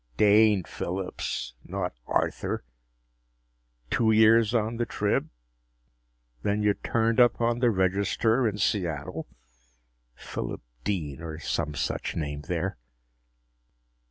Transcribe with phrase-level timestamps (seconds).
[0.17, 2.63] Dane Phillips, not Arthur!
[3.91, 5.29] Two years on the Trib.
[6.41, 9.27] Then you turned up on the Register in Seattle?
[10.15, 12.79] Phillip Dean, or some such name there."